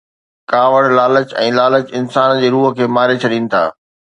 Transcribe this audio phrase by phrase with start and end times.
[0.51, 3.63] ڪاوڙ، لالچ ۽ لالچ انسان جي روح کي ماري ڇڏين ٿا